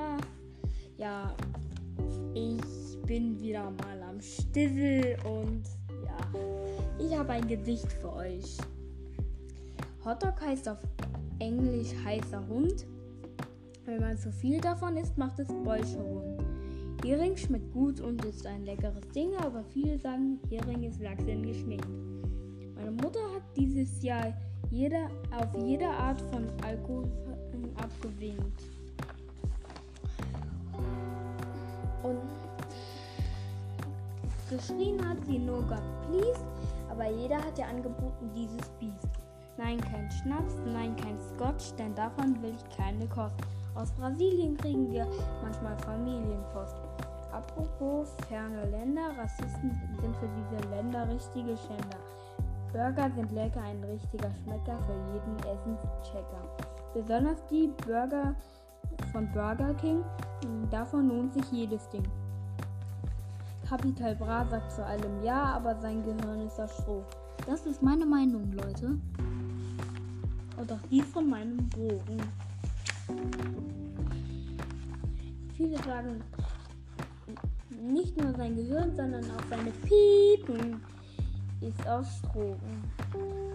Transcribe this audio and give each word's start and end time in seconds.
Mama. 0.00 0.16
Ja, 0.96 1.34
ich 2.34 2.98
bin 3.06 3.40
wieder 3.40 3.70
mal 3.70 4.02
am 4.08 4.20
Stissel 4.20 5.16
und 5.24 5.62
ja, 6.04 6.18
ich 6.98 7.16
habe 7.16 7.32
ein 7.32 7.48
Gedicht 7.48 7.92
für 7.92 8.12
euch. 8.12 8.58
Hotdog 10.04 10.40
heißt 10.40 10.68
auf 10.68 10.78
Englisch 11.38 11.88
heißer 12.04 12.46
Hund. 12.48 12.86
Wenn 13.84 14.00
man 14.00 14.16
zu 14.18 14.30
viel 14.30 14.60
davon 14.60 14.96
isst, 14.96 15.16
macht 15.18 15.38
es 15.38 15.48
Bolscherund. 15.48 16.42
Hering 17.04 17.36
schmeckt 17.36 17.72
gut 17.72 18.00
und 18.00 18.24
ist 18.24 18.46
ein 18.46 18.64
leckeres 18.64 19.08
Ding, 19.14 19.34
aber 19.36 19.64
viele 19.64 19.98
sagen, 19.98 20.38
Hering 20.50 20.82
ist 20.84 21.00
Lachs 21.00 21.24
in 21.24 21.42
Geschmack. 21.42 21.86
Meine 22.76 22.90
Mutter 22.90 23.20
hat 23.34 23.42
dieses 23.56 24.02
Jahr 24.02 24.34
jeder, 24.70 25.10
auf 25.32 25.48
jede 25.66 25.88
Art 25.88 26.20
von 26.30 26.46
Alkohol 26.62 27.10
abgewinkt. 27.76 28.79
Und 32.02 32.18
geschrien 34.48 35.06
hat 35.08 35.18
sie 35.26 35.38
nur 35.38 35.62
God 35.62 35.82
please, 36.08 36.40
aber 36.90 37.10
jeder 37.10 37.36
hat 37.36 37.58
ja 37.58 37.66
angeboten 37.66 38.30
dieses 38.34 38.68
Biest. 38.78 39.08
Nein, 39.56 39.80
kein 39.80 40.10
Schnaps, 40.10 40.54
nein, 40.64 40.96
kein 40.96 41.18
Scotch, 41.20 41.74
denn 41.78 41.94
davon 41.94 42.40
will 42.42 42.54
ich 42.54 42.76
keine 42.76 43.06
Kost. 43.08 43.36
Aus 43.74 43.92
Brasilien 43.92 44.56
kriegen 44.56 44.90
wir 44.90 45.06
manchmal 45.42 45.76
Familienpost. 45.78 46.76
Apropos 47.32 48.14
ferne 48.28 48.64
Länder, 48.70 49.12
Rassisten 49.16 49.70
sind 50.00 50.16
für 50.16 50.28
diese 50.28 50.68
Länder 50.70 51.08
richtige 51.08 51.56
Schänder. 51.56 51.98
Burger 52.72 53.10
sind 53.14 53.32
lecker, 53.32 53.62
ein 53.62 53.82
richtiger 53.84 54.30
Schmecker 54.42 54.78
für 54.86 54.94
jeden 55.12 55.36
Essenschecker. 55.38 56.42
Besonders 56.94 57.44
die 57.50 57.68
Burger 57.86 58.34
von 59.12 59.30
Burger 59.32 59.74
King, 59.74 60.04
davon 60.70 61.08
lohnt 61.08 61.34
sich 61.34 61.50
jedes 61.52 61.88
Ding. 61.90 62.04
Capital 63.68 64.16
Bra 64.16 64.44
sagt 64.46 64.72
zu 64.72 64.84
allem 64.84 65.22
Ja, 65.22 65.54
aber 65.54 65.76
sein 65.80 66.02
Gehirn 66.02 66.40
ist 66.46 66.56
das 66.56 66.76
Stroh. 66.78 67.04
Das 67.46 67.66
ist 67.66 67.82
meine 67.82 68.04
Meinung, 68.04 68.52
Leute. 68.52 68.98
Und 70.56 70.72
auch 70.72 70.88
die 70.90 71.02
von 71.02 71.30
meinem 71.30 71.68
Bogen. 71.68 72.20
Viele 75.56 75.76
sagen 75.84 76.22
nicht 77.80 78.20
nur 78.20 78.32
sein 78.34 78.56
Gehirn, 78.56 78.94
sondern 78.94 79.24
auch 79.24 79.44
seine 79.48 79.70
Piepen 79.70 80.82
ist 81.60 81.86
aus 81.86 82.06
Stroh. 82.18 82.56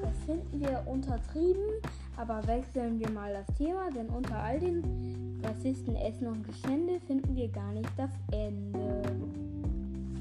Das 0.02 0.25
wir 0.60 0.84
untertrieben, 0.86 1.82
aber 2.18 2.46
wechseln 2.48 3.00
wir 3.00 3.10
mal 3.10 3.34
das 3.34 3.56
Thema, 3.58 3.90
denn 3.92 4.08
unter 4.08 4.38
all 4.38 4.60
den 4.60 5.42
Rassisten, 5.44 5.96
Essen 5.96 6.28
und 6.28 6.46
Geschände 6.46 7.00
finden 7.08 7.36
wir 7.36 7.50
gar 7.50 7.72
nicht 7.72 7.90
das 7.98 8.12
Ende. 8.32 9.02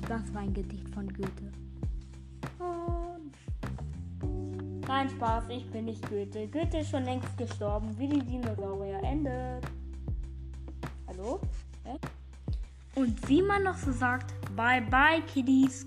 Das 0.08 0.34
war 0.34 0.42
ein 0.42 0.52
Gedicht 0.52 0.88
von 0.90 1.08
Goethe. 1.08 1.50
Nein, 4.86 5.08
Spaß, 5.08 5.44
ich 5.48 5.68
bin 5.70 5.86
nicht 5.86 6.08
Goethe. 6.08 6.46
Goethe 6.48 6.78
ist 6.78 6.90
schon 6.90 7.04
längst 7.04 7.36
gestorben, 7.38 7.88
wie 7.98 8.08
die 8.08 8.20
Dinosaurier. 8.20 9.02
Ende. 9.02 9.60
Hallo? 11.08 11.40
Hä? 11.84 11.96
Und 12.94 13.28
wie 13.28 13.42
man 13.42 13.62
noch 13.62 13.76
so 13.76 13.92
sagt, 13.92 14.34
bye 14.54 14.82
bye, 14.82 15.22
Kiddies. 15.22 15.86